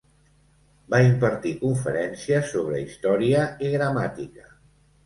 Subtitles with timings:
[0.93, 4.53] Va impartir conferències sobre història i gramàtica.